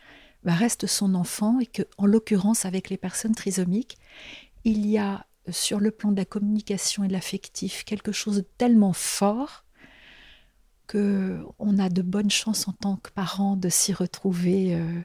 bah, 0.44 0.54
reste 0.54 0.86
son 0.86 1.14
enfant 1.14 1.60
et 1.60 1.66
que, 1.66 1.82
en 1.98 2.06
l'occurrence, 2.06 2.64
avec 2.64 2.90
les 2.90 2.96
personnes 2.96 3.34
trisomiques, 3.34 3.96
il 4.64 4.86
y 4.86 4.98
a 4.98 5.26
sur 5.48 5.78
le 5.78 5.90
plan 5.92 6.10
de 6.10 6.16
la 6.16 6.24
communication 6.24 7.04
et 7.04 7.08
de 7.08 7.12
l'affectif 7.12 7.84
quelque 7.84 8.12
chose 8.12 8.38
de 8.38 8.44
tellement 8.58 8.92
fort 8.92 9.64
que 10.86 11.42
on 11.58 11.78
a 11.78 11.88
de 11.88 12.02
bonnes 12.02 12.30
chances 12.30 12.68
en 12.68 12.72
tant 12.72 12.96
que 12.96 13.10
parents 13.10 13.56
de 13.56 13.68
s'y 13.68 13.92
retrouver 13.92 14.74
euh, 14.74 15.02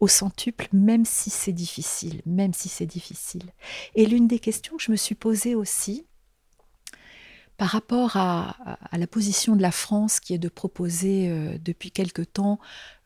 au 0.00 0.08
centuple, 0.08 0.68
même 0.72 1.04
si 1.04 1.30
c'est 1.30 1.52
difficile, 1.52 2.22
même 2.26 2.52
si 2.52 2.68
c'est 2.68 2.86
difficile. 2.86 3.52
Et 3.94 4.06
l'une 4.06 4.28
des 4.28 4.38
questions 4.38 4.76
que 4.76 4.82
je 4.82 4.90
me 4.90 4.96
suis 4.96 5.14
posée 5.14 5.54
aussi, 5.54 6.06
par 7.56 7.68
rapport 7.68 8.16
à, 8.16 8.78
la 8.92 9.06
position 9.06 9.56
de 9.56 9.62
la 9.62 9.72
France 9.72 10.20
qui 10.20 10.34
est 10.34 10.38
de 10.38 10.50
proposer 10.50 11.30
euh, 11.30 11.56
depuis 11.58 11.90
quelque 11.90 12.20
temps, 12.20 12.58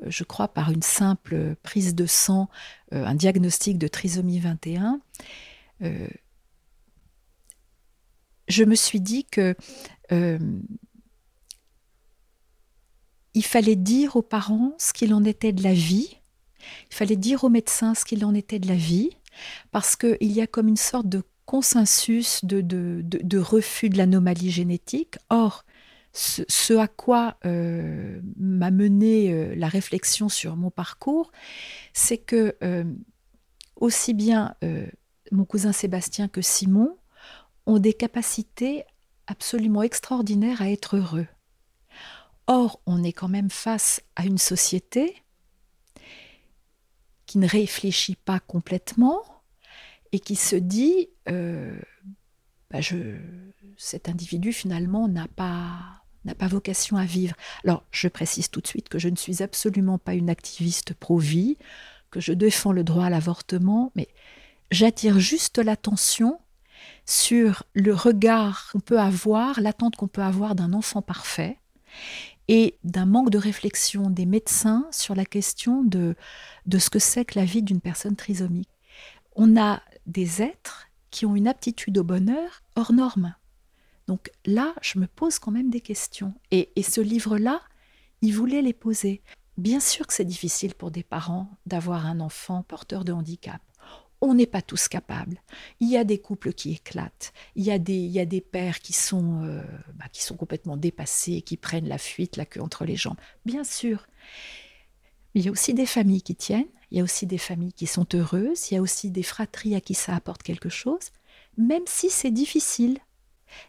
euh, 0.03 0.07
je 0.09 0.25
crois 0.25 0.49
par 0.49 0.73
une 0.73 0.83
simple 0.83 1.55
prise 1.63 1.95
de 1.95 2.07
sang, 2.07 2.49
un 2.91 3.15
diagnostic 3.15 3.79
de 3.79 3.87
trisomie 3.87 4.41
21, 4.41 5.01
je 8.49 8.65
me 8.65 8.75
suis 8.75 9.01
dit 9.01 9.25
que 9.25 9.55
il 13.35 13.45
fallait 13.45 13.77
dire 13.77 14.17
aux 14.17 14.23
parents 14.23 14.75
ce 14.79 14.93
qu'il 14.93 15.15
en 15.15 15.25
était 15.25 15.53
de 15.53 15.63
la 15.63 15.73
vie, 15.73 16.17
il 16.91 16.95
fallait 16.95 17.17
dire 17.17 17.45
aux 17.45 17.49
médecins 17.49 17.95
ce 17.95 18.05
qu'il 18.05 18.25
en 18.25 18.35
était 18.35 18.59
de 18.59 18.69
la 18.69 18.75
vie, 18.75 19.11
parce 19.71 19.97
qu'il 19.97 20.33
y 20.33 20.41
a 20.41 20.47
comme 20.47 20.69
une 20.69 20.77
sorte 20.77 21.09
de 21.09 21.23
consensus 21.47 22.45
de, 22.45 23.39
refus 23.39 23.89
de 23.89 23.99
l'anomalie 23.99 24.51
génétique. 24.51 25.17
Or, 25.31 25.65
ce, 26.13 26.77
à 26.77 26.89
quoi 26.89 27.39
euh, 27.45 28.21
m'a 28.37 28.71
mené 28.71 29.33
euh, 29.33 29.55
la 29.57 29.69
réflexion 29.69 30.29
sur 30.29 30.57
mon 30.57 30.71
parcours, 30.71 31.33
c'est 31.93 32.19
que 32.19 32.57
euh, 32.63 32.85
aussi 33.77 34.15
bien 34.15 34.55
mon 35.33 35.45
cousin 35.45 35.73
Sébastien 35.73 36.29
que 36.29 36.43
Simon 36.43 36.97
ont 37.67 37.79
des 37.79 37.95
capacités 37.95 38.85
absolument 39.27 39.83
extraordinaires 39.83 40.61
à 40.61 40.71
être 40.71 40.97
heureux. 40.97 41.27
Or, 42.53 42.81
on 42.85 43.05
est 43.05 43.13
quand 43.13 43.29
même 43.29 43.49
face 43.49 44.03
à 44.17 44.25
une 44.27 44.37
société 44.37 45.23
qui 47.27 47.39
ne 47.39 47.47
réfléchit 47.47 48.17
pas 48.17 48.41
complètement, 48.41 49.23
et 50.11 50.19
qui 50.19 50.35
se 50.35 50.57
dit 50.57 51.11
euh, 51.29 51.79
bah, 52.73 52.81
cet 53.77 54.09
individu 54.09 54.53
finalement 54.53 55.07
n'a 55.07 55.29
pas 55.29 56.49
vocation 56.49 56.97
à 56.97 57.05
vivre. 57.05 57.37
Alors, 57.63 57.85
je 57.93 58.09
précise 58.09 58.51
tout 58.51 58.61
de 58.61 58.67
suite 58.67 58.89
que 58.89 58.99
je 58.99 59.09
ne 59.09 59.15
suis 59.15 59.45
absolument 59.45 59.99
pas 59.99 60.15
une 60.15 60.29
activiste 60.29 60.93
pro-vie, 60.95 61.57
que 62.11 62.19
je 62.19 62.33
défends 62.33 62.73
le 62.73 62.83
droit 62.83 63.05
à 63.05 63.11
l'avortement, 63.11 63.93
mais 63.95 64.09
j'attire 64.73 65.21
juste 65.21 65.59
l'attention 65.59 66.41
sur 67.07 67.63
le 67.75 67.95
regard 67.95 68.71
qu'on 68.73 68.81
peut 68.81 68.99
avoir, 68.99 69.61
l'attente 69.61 69.95
qu'on 69.95 70.09
peut 70.09 70.25
avoir 70.25 70.57
d'un 70.57 70.73
enfant 70.73 71.01
parfait 71.01 71.61
et 72.51 72.77
d'un 72.83 73.07
manque 73.07 73.31
de 73.31 73.39
réflexion 73.39 74.11
des 74.11 74.27
médecins 74.27 74.85
sur 74.91 75.15
la 75.15 75.25
question 75.25 75.85
de, 75.85 76.17
de 76.67 76.79
ce 76.81 76.91
que 76.91 76.99
c'est 76.99 77.25
que 77.25 77.39
la 77.39 77.45
vie 77.45 77.63
d'une 77.63 77.81
personne 77.81 78.17
trisomique. 78.17 78.69
On 79.37 79.57
a 79.57 79.81
des 80.07 80.43
êtres 80.43 80.89
qui 81.13 81.27
ont 81.27 81.37
une 81.37 81.47
aptitude 81.47 81.97
au 81.97 82.03
bonheur 82.03 82.65
hors 82.75 82.93
norme. 82.93 83.37
Donc 84.09 84.33
là, 84.45 84.75
je 84.83 84.99
me 84.99 85.07
pose 85.07 85.39
quand 85.39 85.53
même 85.53 85.71
des 85.71 85.81
questions. 85.81 86.35
Et, 86.51 86.73
ce 86.83 87.01
livre-là, 87.01 87.61
il 88.21 88.35
voulait 88.35 88.63
les 88.63 88.73
poser. 88.73 89.23
Bien 89.57 89.79
sûr 89.79 90.05
que 90.09 90.13
c'est 90.13 90.25
difficile 90.25 90.75
pour 90.75 90.91
des 90.91 91.05
parents 91.05 91.57
d'avoir 91.67 92.05
un 92.07 92.19
enfant 92.19 92.65
porteur 92.65 93.05
de 93.05 93.13
handicap. 93.13 93.63
On 94.21 94.35
n'est 94.35 94.47
pas 94.47 94.63
tous 94.63 94.89
capables. 94.89 95.41
Il 95.81 95.89
y 95.89 95.97
a 95.97 96.05
des 96.05 96.19
couples 96.19 96.53
qui 96.53 96.73
éclatent. 96.73 97.33
Il 97.57 97.65
y 97.65 97.71
a 97.71 97.79
des, 97.79 97.95
il 97.95 98.11
y 98.11 98.21
a 98.21 98.27
des 98.27 98.41
pères 98.41 98.81
qui 98.81 98.93
sont, 98.93 99.45
euh, 99.45 99.63
bah, 99.95 100.07
qui 100.13 100.23
sont 100.23 100.37
complètement 100.37 100.77
dépassés, 100.77 101.41
qui 101.41 101.57
prennent 101.57 101.89
la 101.89 101.99
fuite, 101.99 102.37
la 102.37 102.45
queue 102.45 102.61
entre 102.61 102.85
les 102.85 102.97
jambes. 102.97 103.17
Bien 103.47 103.65
sûr. 103.65 104.07
Mais 105.35 105.41
il 105.41 105.47
y 105.47 105.49
a 105.49 105.53
aussi 105.53 105.73
des 105.73 105.87
familles 105.87 106.23
qui 106.23 106.35
tiennent 106.35 106.67
il 106.91 106.99
y 106.99 107.01
a 107.01 107.05
aussi 107.05 107.27
des 107.27 107.39
familles 107.39 107.73
qui 107.73 107.87
sont 107.87 108.07
heureuses, 108.15 108.71
il 108.71 108.75
y 108.75 108.77
a 108.77 108.83
aussi 108.83 109.11
des 109.11 109.23
fratries 109.23 109.75
à 109.75 109.81
qui 109.81 109.95
ça 109.95 110.15
apporte 110.15 110.43
quelque 110.43 110.69
chose, 110.69 111.11
même 111.57 111.85
si 111.87 112.11
c'est 112.11 112.31
difficile. 112.31 112.99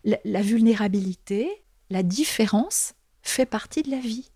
La, 0.04 0.42
vulnérabilité, 0.42 1.50
la 1.90 2.04
différence 2.04 2.94
fait 3.24 3.46
partie 3.46 3.84
de 3.84 3.92
la 3.92 4.00
vie. 4.00 4.30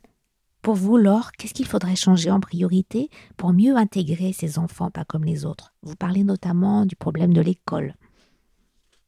Pour 0.66 0.74
vous, 0.74 0.98
Laure, 0.98 1.32
qu'est-ce 1.34 1.54
qu'il 1.54 1.68
faudrait 1.68 1.96
changer 1.96 2.32
en 2.32 2.40
priorité 2.40 3.12
pour 3.38 3.54
mieux 3.54 3.76
intégrer 3.76 4.34
ces 4.34 4.58
enfants 4.58 4.90
pas 4.90 5.06
comme 5.06 5.24
les 5.24 5.46
autres? 5.46 5.76
Vous 5.84 5.96
parlez 5.96 6.24
notamment 6.24 6.88
du 6.88 6.96
problème 6.96 7.36
de 7.36 7.42
l'école. 7.42 7.94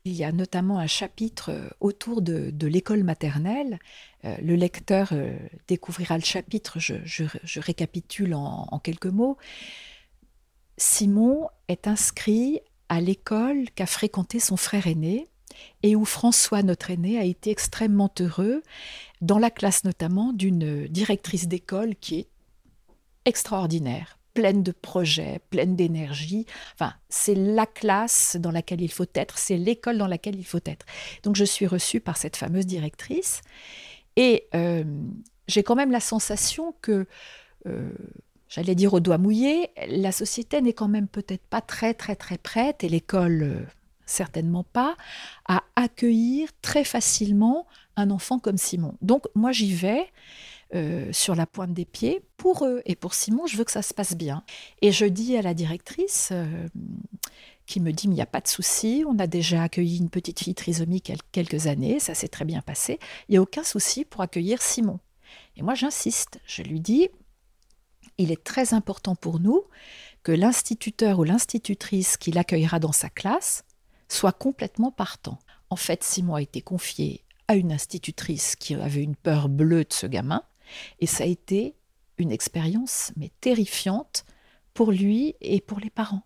Il 0.06 0.14
y 0.14 0.24
a 0.24 0.32
notamment 0.32 0.78
un 0.78 0.86
chapitre 0.86 1.50
euh, 1.50 1.68
autour 1.80 2.22
de, 2.22 2.54
l'école 2.68 3.04
maternelle. 3.04 3.80
Euh, 4.24 4.38
le 4.40 4.54
lecteur 4.54 5.10
euh, 5.14 5.36
découvrira 5.68 6.20
le 6.20 6.24
chapitre, 6.24 6.78
je, 6.78 7.60
récapitule 7.60 8.36
en, 8.36 8.80
quelques 8.84 9.08
mots. 9.08 9.38
Simon 10.78 11.50
est 11.70 11.88
inscrit 11.88 12.60
à 12.88 13.02
l'école 13.02 13.66
qu'a 13.74 13.88
fréquenté 13.88 14.40
son 14.40 14.58
frère 14.58 14.86
aîné 14.86 15.28
et 15.84 15.96
où 15.96 16.06
François, 16.06 16.64
notre 16.64 16.92
aîné, 16.92 17.20
a 17.20 17.24
été 17.24 17.52
extrêmement 17.52 18.12
heureux, 18.20 18.64
dans 19.22 19.40
la 19.40 19.50
classe 19.50 19.84
notamment 19.84 20.34
d'une 20.34 20.88
directrice 20.88 21.48
d'école 21.48 21.96
qui 21.96 22.20
est 22.20 22.28
extraordinaire 23.26 24.18
pleine 24.38 24.62
de 24.62 24.72
projets, 24.72 25.40
pleine 25.50 25.76
d'énergie. 25.76 26.46
Enfin, 26.76 26.94
c'est 27.10 27.34
la 27.34 27.66
classe 27.66 28.38
dans 28.40 28.52
laquelle 28.52 28.82
il 28.82 28.92
faut 28.92 29.08
être, 29.16 29.40
c'est 29.40 29.58
l'école 29.58 29.98
dans 29.98 30.06
laquelle 30.06 30.36
il 30.36 30.46
faut 30.46 30.60
être. 30.64 30.86
Donc 31.24 31.36
je 31.36 31.44
suis 31.44 31.66
reçue 31.66 32.00
par 32.00 32.18
cette 32.18 32.38
fameuse 32.38 32.68
directrice 32.68 33.42
et 34.16 34.48
euh, 34.54 34.84
j'ai 35.48 35.64
quand 35.64 35.74
même 35.74 35.90
la 35.90 36.00
sensation 36.00 36.76
que, 36.84 37.08
euh, 37.66 37.90
j'allais 38.48 38.76
dire 38.76 38.94
au 38.94 39.00
doigt 39.00 39.18
mouillé, 39.18 39.72
la 39.88 40.12
société 40.12 40.62
n'est 40.62 40.74
quand 40.74 40.88
même 40.88 41.08
peut-être 41.08 41.48
pas 41.48 41.62
très 41.62 41.96
très 41.96 42.16
très 42.16 42.38
prête 42.38 42.84
et 42.84 42.90
l'école 42.90 43.42
euh, 43.42 43.66
certainement 44.08 44.64
pas 44.64 44.96
à 45.48 45.64
accueillir 45.76 46.50
très 46.62 46.84
facilement 46.84 47.68
un 47.96 48.10
enfant 48.10 48.40
comme 48.40 48.58
Simon. 48.58 48.96
Donc 49.02 49.26
moi 49.36 49.52
j'y 49.52 49.74
vais 49.74 50.08
euh, 50.76 51.14
sur 51.14 51.36
la 51.36 51.46
pointe 51.46 51.74
des 51.74 51.86
pieds. 51.86 52.22
Pour 52.36 52.66
eux 52.66 52.82
et 52.86 52.96
pour 52.96 53.14
Simon, 53.14 53.48
je 53.48 53.56
veux 53.56 53.64
que 53.64 53.72
ça 53.72 53.82
se 53.82 53.94
passe 53.94 54.16
bien. 54.16 54.44
Et 54.82 54.92
je 54.92 55.06
dis 55.06 55.38
à 55.38 55.42
la 55.42 55.54
directrice, 55.54 56.30
euh, 56.34 56.68
qui 57.66 57.80
me 57.80 57.92
dit, 57.92 58.08
il 58.08 58.12
n'y 58.12 58.22
a 58.22 58.26
pas 58.26 58.42
de 58.42 58.48
souci, 58.48 59.04
on 59.08 59.18
a 59.18 59.28
déjà 59.28 59.64
accueilli 59.64 59.98
une 59.98 60.10
petite 60.10 60.42
fille 60.42 60.56
trisomique 60.56 61.12
quelques 61.32 61.68
années, 61.68 62.00
ça 62.00 62.16
s'est 62.16 62.28
très 62.28 62.46
bien 62.46 62.62
passé, 62.62 63.00
il 63.28 63.34
n'y 63.34 63.38
a 63.38 63.42
aucun 63.42 63.64
souci 63.64 64.04
pour 64.04 64.22
accueillir 64.22 64.62
Simon. 64.62 65.00
Et 65.56 65.62
moi, 65.62 65.74
j'insiste, 65.74 66.40
je 66.46 66.64
lui 66.64 66.80
dis, 66.80 67.10
il 68.18 68.32
est 68.32 68.44
très 68.44 68.74
important 68.74 69.16
pour 69.16 69.40
nous 69.40 69.64
que 70.24 70.32
l'instituteur 70.32 71.20
ou 71.20 71.24
l'institutrice 71.24 72.18
qui 72.18 72.32
l'accueillera 72.32 72.80
dans 72.80 72.92
sa 72.92 73.10
classe 73.10 73.64
soit 74.08 74.32
complètement 74.32 74.92
partant. 74.92 75.40
En 75.70 75.76
fait, 75.76 76.04
Simon 76.04 76.36
a 76.36 76.42
été 76.42 76.62
confié 76.62 77.24
à 77.48 77.56
une 77.56 77.72
institutrice 77.72 78.56
qui 78.56 78.76
avait 78.76 79.04
une 79.04 79.16
peur 79.16 79.50
bleue 79.50 79.84
de 79.84 79.94
ce 79.94 80.08
gamin, 80.08 80.44
et 81.00 81.08
ça 81.08 81.24
a 81.24 81.28
été 81.28 81.76
une 82.18 82.32
expérience 82.32 83.12
mais 83.16 83.32
terrifiante 83.42 84.26
pour 84.74 84.92
lui 84.92 85.36
et 85.42 85.62
pour 85.62 85.80
les 85.80 85.90
parents. 85.90 86.24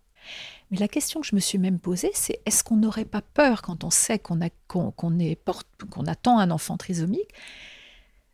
Mais 0.69 0.77
la 0.77 0.87
question 0.87 1.21
que 1.21 1.27
je 1.27 1.35
me 1.35 1.39
suis 1.39 1.57
même 1.57 1.79
posée, 1.79 2.11
c'est 2.13 2.41
est-ce 2.45 2.63
qu'on 2.63 2.77
n'aurait 2.77 3.05
pas 3.05 3.21
peur 3.21 3.61
quand 3.61 3.83
on 3.83 3.89
sait 3.89 4.19
qu'on 4.19 4.39
qu'on 4.67 6.05
attend 6.05 6.39
un 6.39 6.51
enfant 6.51 6.77
trisomique 6.77 7.33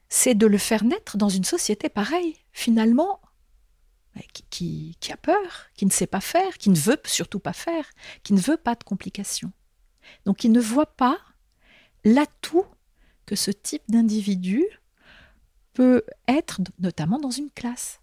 C'est 0.09 0.35
de 0.35 0.45
le 0.45 0.57
faire 0.57 0.83
naître 0.83 1.17
dans 1.17 1.29
une 1.29 1.43
société 1.43 1.89
pareille, 1.89 2.35
finalement, 2.51 3.19
qui, 4.49 4.95
qui, 4.99 5.11
a 5.11 5.17
peur, 5.17 5.67
qui 5.75 5.85
ne 5.85 5.91
sait 5.91 6.07
pas 6.07 6.21
faire, 6.21 6.57
qui 6.57 6.69
ne 6.69 6.75
veut 6.75 6.99
surtout 7.05 7.39
pas 7.39 7.53
faire, 7.53 7.89
qui 8.23 8.33
ne 8.33 8.39
veut 8.39 8.57
pas 8.57 8.75
de 8.75 8.83
complications. 8.83 9.51
Donc 10.25 10.43
il 10.43 10.51
ne 10.51 10.61
voit 10.61 10.95
pas 10.95 11.17
l'atout 12.03 12.65
que 13.25 13.35
ce 13.35 13.51
type 13.51 13.83
d'individu 13.89 14.63
peut 15.73 16.03
être, 16.27 16.61
notamment 16.79 17.19
dans 17.19 17.31
une 17.31 17.51
classe. 17.51 17.99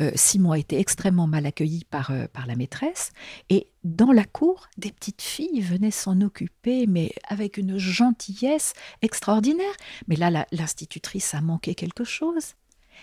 Euh, 0.00 0.10
Simon 0.14 0.52
a 0.52 0.58
été 0.58 0.78
extrêmement 0.78 1.26
mal 1.26 1.44
accueilli 1.44 1.84
par, 1.84 2.10
euh, 2.10 2.26
par 2.32 2.46
la 2.46 2.56
maîtresse, 2.56 3.12
et 3.48 3.66
dans 3.84 4.12
la 4.12 4.24
cour, 4.24 4.68
des 4.78 4.92
petites 4.92 5.22
filles 5.22 5.60
venaient 5.60 5.90
s'en 5.90 6.20
occuper, 6.20 6.86
mais 6.86 7.12
avec 7.28 7.56
une 7.56 7.78
gentillesse 7.78 8.72
extraordinaire. 9.02 9.74
Mais 10.08 10.16
là, 10.16 10.46
l'institutrice 10.52 11.34
a 11.34 11.40
manqué 11.40 11.74
quelque 11.74 12.04
chose. 12.04 12.54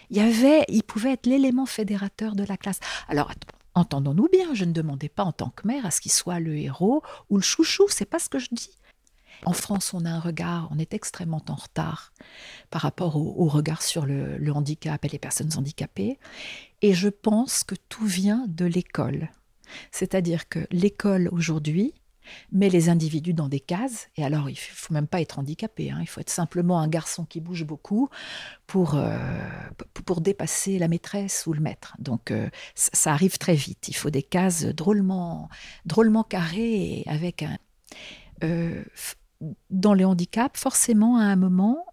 Il 0.10 0.20
avait, 0.20 0.66
pouvait 0.88 1.14
être 1.14 1.26
l'élément 1.26 1.66
fédérateur 1.66 2.36
de 2.36 2.44
la 2.44 2.58
classe. 2.58 2.80
Alors, 3.08 3.32
entendons-nous 3.76 4.28
bien, 4.32 4.54
je 4.54 4.66
ne 4.66 4.72
demandais 4.72 5.10
pas 5.10 5.24
en 5.24 5.32
tant 5.32 5.50
que 5.50 5.68
mère 5.68 5.86
à 5.86 5.92
ce 5.92 6.02
qu'il 6.02 6.12
soit 6.12 6.40
le 6.40 6.56
héros 6.58 7.04
ou 7.30 7.38
le 7.38 7.44
chouchou, 7.44 7.86
c'est 7.90 8.06
pas 8.06 8.20
ce 8.20 8.30
que 8.30 8.40
je 8.40 8.50
dis. 8.52 8.72
En 9.46 9.54
France, 9.54 9.94
on 9.94 10.06
a 10.06 10.10
un 10.10 10.20
regard, 10.20 10.68
on 10.72 10.80
est 10.80 10.94
extrêmement 10.94 11.44
en 11.48 11.56
retard 11.56 12.12
par 12.70 12.82
rapport 12.82 13.18
au, 13.18 13.48
regard 13.48 13.84
sur 13.84 14.06
le, 14.06 14.52
handicap 14.52 15.04
et 15.06 15.10
les 15.10 15.20
personnes 15.20 15.52
handicapées. 15.56 16.18
Et 16.82 16.94
je 16.94 17.10
pense 17.10 17.64
que 17.64 17.76
tout 17.90 18.06
vient 18.06 18.46
de 18.48 18.66
l'école. 18.66 19.30
C'est-à-dire 19.92 20.50
que 20.50 20.66
l'école 20.72 21.30
aujourd'hui 21.32 21.94
met 22.52 22.70
les 22.70 22.90
individus 22.90 23.34
dans 23.34 23.50
des 23.50 23.60
cases. 23.60 24.10
Et 24.16 24.24
alors, 24.24 24.50
il 24.50 24.54
ne 24.54 24.58
faut 24.58 24.94
même 24.94 25.08
pas 25.08 25.22
être 25.22 25.40
handicapé. 25.40 25.92
Hein. 25.92 26.00
il 26.02 26.08
faut 26.08 26.22
être 26.22 26.30
simplement 26.30 26.80
un 26.80 26.88
garçon 26.88 27.26
qui 27.26 27.40
bouge 27.40 27.66
beaucoup 27.66 28.10
pour, 28.66 28.96
euh, 28.96 29.18
pour 30.06 30.22
dépasser 30.22 30.80
la 30.80 30.88
maîtresse 30.88 31.46
ou 31.48 31.54
le 31.54 31.60
maître. 31.60 31.96
Donc, 32.00 32.32
euh, 32.32 32.50
ça, 32.76 33.14
arrive 33.14 33.38
très 33.38 33.56
vite. 33.56 33.88
Il 33.88 33.96
faut 33.96 34.10
des 34.10 34.24
cases 34.24 34.66
drôlement, 34.66 35.50
drôlement 35.86 36.24
carrées 36.24 37.04
avec 37.08 37.44
un. 37.44 37.58
Euh, 38.44 38.84
dans 39.70 39.94
le 39.94 40.06
handicap, 40.06 40.58
forcément, 40.58 41.18
à 41.18 41.24
un 41.24 41.36
moment, 41.36 41.86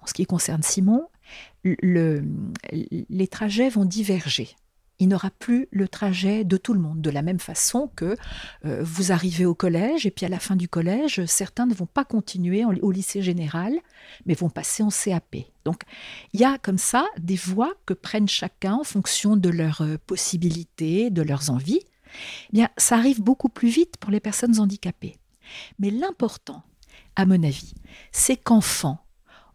en 0.00 0.06
ce 0.06 0.14
qui 0.14 0.26
concerne 0.26 0.62
Simon, 0.62 1.08
les 1.64 3.28
trajets 3.28 3.68
vont 3.68 3.84
diverger. 3.84 4.54
Il 5.00 5.08
n'aura 5.08 5.30
plus 5.30 5.68
le 5.70 5.86
trajet 5.86 6.44
de 6.44 6.56
tout 6.56 6.74
le 6.74 6.80
monde, 6.80 7.00
de 7.00 7.10
la 7.10 7.22
même 7.22 7.38
façon 7.38 7.90
que 7.94 8.16
euh, 8.64 8.82
vous 8.82 9.12
arrivez 9.12 9.46
au 9.46 9.54
collège 9.54 10.06
et 10.06 10.10
puis 10.10 10.26
à 10.26 10.28
la 10.28 10.40
fin 10.40 10.56
du 10.56 10.68
collège, 10.68 11.24
certains 11.26 11.66
ne 11.66 11.74
vont 11.74 11.86
pas 11.86 12.04
continuer 12.04 12.64
au 12.64 12.90
lycée 12.90 13.22
général, 13.22 13.78
mais 14.26 14.34
vont 14.34 14.50
passer 14.50 14.82
en 14.82 14.88
CAP. 14.90 15.36
Donc 15.64 15.82
il 16.32 16.40
y 16.40 16.44
a 16.44 16.58
comme 16.58 16.78
ça 16.78 17.06
des 17.18 17.36
voies 17.36 17.74
que 17.86 17.94
prennent 17.94 18.28
chacun 18.28 18.74
en 18.74 18.84
fonction 18.84 19.36
de 19.36 19.48
leurs 19.48 19.82
euh, 19.82 19.98
possibilités, 20.06 21.10
de 21.10 21.22
leurs 21.22 21.50
envies. 21.50 21.82
Eh 22.50 22.52
bien, 22.52 22.68
ça 22.76 22.96
arrive 22.96 23.22
beaucoup 23.22 23.48
plus 23.48 23.68
vite 23.68 23.98
pour 23.98 24.10
les 24.10 24.20
personnes 24.20 24.58
handicapées. 24.58 25.16
Mais 25.78 25.90
l'important, 25.90 26.62
à 27.16 27.26
mon 27.26 27.42
avis, 27.42 27.74
c'est 28.12 28.36
qu'enfant, 28.36 29.04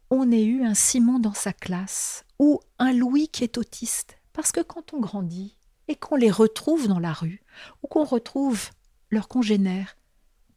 on 0.09 0.31
ait 0.31 0.43
eu 0.43 0.63
un 0.63 0.73
Simon 0.75 1.19
dans 1.19 1.33
sa 1.33 1.53
classe 1.53 2.25
ou 2.39 2.59
un 2.79 2.93
Louis 2.93 3.27
qui 3.29 3.43
est 3.43 3.57
autiste. 3.57 4.17
Parce 4.34 4.52
que 4.52 4.62
quand 4.62 4.94
on 4.94 5.00
grandit 5.00 5.56
et 5.88 5.96
qu'on 5.96 6.15
les 6.15 6.32
retrouve 6.32 6.88
dans 6.88 7.00
la 7.00 7.13
rue 7.13 7.41
ou 7.82 7.88
qu'on 7.88 8.04
retrouve 8.04 8.69
leurs 9.10 9.28
congénères, 9.28 9.96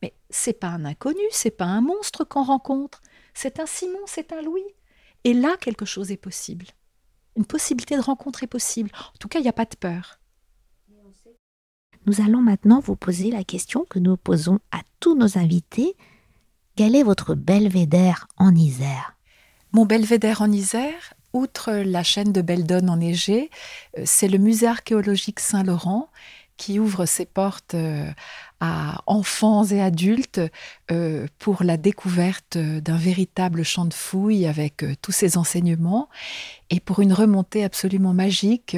mais 0.03 0.15
c'est 0.31 0.59
pas 0.59 0.69
un 0.69 0.85
inconnu, 0.85 1.21
c'est 1.31 1.51
pas 1.51 1.67
un 1.67 1.81
monstre 1.81 2.25
qu'on 2.25 2.43
rencontre, 2.43 3.03
c'est 3.35 3.61
un 3.61 3.67
Simon, 3.67 4.01
c'est 4.07 4.33
un 4.33 4.43
Louis. 4.43 4.65
Et 5.25 5.35
là, 5.35 5.57
quelque 5.61 5.85
chose 5.85 6.11
est 6.11 6.17
possible. 6.17 6.67
Une 7.37 7.45
possibilité 7.45 7.97
de 7.97 8.03
rencontre 8.03 8.43
est 8.43 8.49
possible. 8.49 8.91
En 8.97 9.19
tout 9.19 9.29
cas, 9.29 9.39
il 9.39 9.43
n'y 9.43 9.49
a 9.49 9.53
pas 9.53 9.65
de 9.67 9.77
peur. 9.77 10.21
Nous 12.07 12.21
allons 12.21 12.41
maintenant 12.41 12.79
vous 12.79 12.95
poser 12.95 13.33
la 13.33 13.43
question 13.43 13.85
que 13.85 13.99
nous 13.99 14.17
posons 14.17 14.61
à 14.71 14.81
tous 15.01 15.17
nos 15.17 15.39
invités. 15.39 15.97
Quel 16.77 16.95
est 16.95 17.03
votre 17.03 17.35
belvédère 17.35 18.29
en 18.37 18.55
Isère? 18.55 19.17
Mon 19.73 19.87
belvédère 19.87 20.41
en 20.41 20.53
Isère, 20.53 21.15
outre 21.37 21.73
la 21.73 22.03
chaîne 22.03 22.33
de 22.33 22.43
Beldon 22.43 22.89
enneigée, 22.89 23.51
euh, 23.99 24.03
c'est 24.05 24.29
le 24.29 24.39
musée 24.39 24.67
archéologique 24.67 25.41
Saint-Laurent 25.41 26.09
qui 26.57 26.79
ouvre 26.79 27.05
ses 27.05 27.27
portes 27.27 27.75
euh, 27.75 28.11
à 28.61 29.03
enfants 29.07 29.65
et 29.67 29.83
adultes 29.83 30.41
euh, 30.91 31.27
pour 31.39 31.63
la 31.63 31.77
découverte 31.77 32.57
d'un 32.57 32.97
véritable 32.97 33.63
champ 33.63 33.85
de 33.85 33.93
fouilles 33.93 34.47
avec 34.47 34.83
tous 35.03 35.13
ses 35.13 35.37
enseignements 35.37 36.09
et 36.71 36.81
pour 36.81 37.01
une 37.01 37.13
remontée 37.13 37.63
absolument 37.63 38.15
magique 38.15 38.75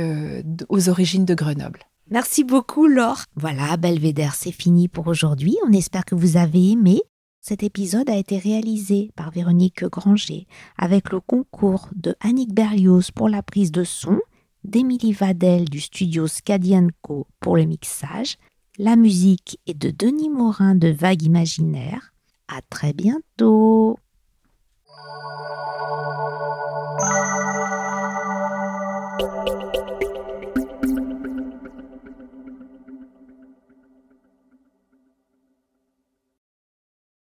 aux 0.68 0.88
origines 0.88 1.24
de 1.24 1.34
Grenoble. 1.34 1.84
Merci 2.10 2.42
beaucoup 2.42 2.88
Laure. 2.88 3.22
Voilà, 3.36 3.76
Belvédère, 3.76 4.34
c'est 4.34 4.50
fini 4.50 4.88
pour 4.88 5.06
aujourd'hui. 5.06 5.56
On 5.66 5.72
espère 5.72 6.04
que 6.04 6.16
vous 6.16 6.36
avez 6.36 6.72
aimé. 6.72 7.00
Cet 7.48 7.62
épisode 7.62 8.10
a 8.10 8.16
été 8.18 8.36
réalisé 8.36 9.10
par 9.16 9.30
Véronique 9.30 9.82
Granger 9.86 10.46
avec 10.76 11.10
le 11.10 11.18
concours 11.18 11.88
de 11.96 12.14
Annick 12.20 12.52
Berlioz 12.52 13.10
pour 13.10 13.30
la 13.30 13.42
prise 13.42 13.72
de 13.72 13.84
son, 13.84 14.20
d'Émilie 14.64 15.14
Vadel 15.14 15.64
du 15.66 15.80
studio 15.80 16.26
Scadianco 16.26 17.26
pour 17.40 17.56
le 17.56 17.64
mixage. 17.64 18.36
La 18.76 18.96
musique 18.96 19.58
est 19.66 19.72
de 19.72 19.88
Denis 19.88 20.28
Morin 20.28 20.74
de 20.74 20.88
Vague 20.88 21.22
Imaginaire. 21.22 22.12
À 22.48 22.60
très 22.68 22.92
bientôt! 22.92 23.98